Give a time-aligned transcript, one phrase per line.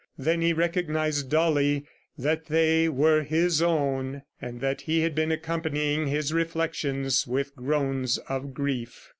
[0.17, 1.85] Then he recognized dully
[2.17, 8.51] that they were his own, that he had been accompanying his reflections with groans of
[8.55, 9.09] grief.